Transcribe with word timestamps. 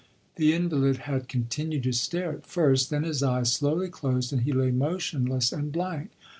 The 0.37 0.51
invalid 0.51 0.97
had 1.05 1.27
continued 1.27 1.83
to 1.83 1.91
stare 1.91 2.31
at 2.31 2.47
first; 2.47 2.89
then 2.89 3.03
his 3.03 3.21
eyes 3.21 3.53
slowly 3.53 3.87
closed 3.89 4.33
and 4.33 4.41
he 4.41 4.51
lay 4.51 4.71
motionless 4.71 5.51
and 5.53 5.71
blank. 5.71 6.09